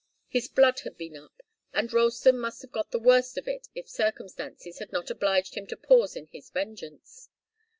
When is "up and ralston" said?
1.15-2.39